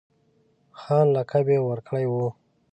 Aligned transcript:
خان 0.79 1.05
لقب 1.15 1.45
یې 1.53 1.59
ورکړی 1.69 2.05
وو. 2.07 2.27